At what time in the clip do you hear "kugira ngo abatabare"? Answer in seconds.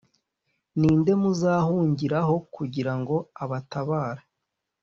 2.55-4.23